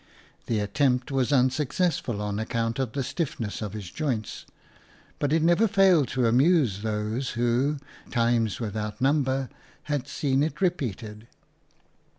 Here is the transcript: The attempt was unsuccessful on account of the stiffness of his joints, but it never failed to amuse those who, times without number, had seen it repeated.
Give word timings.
The 0.47 0.57
attempt 0.59 1.11
was 1.11 1.31
unsuccessful 1.31 2.23
on 2.23 2.39
account 2.39 2.79
of 2.79 2.93
the 2.93 3.03
stiffness 3.03 3.61
of 3.61 3.73
his 3.73 3.91
joints, 3.91 4.47
but 5.19 5.31
it 5.31 5.43
never 5.43 5.67
failed 5.67 6.07
to 6.07 6.25
amuse 6.25 6.81
those 6.81 7.29
who, 7.37 7.77
times 8.09 8.59
without 8.59 8.99
number, 8.99 9.47
had 9.83 10.07
seen 10.07 10.41
it 10.41 10.59
repeated. 10.59 11.27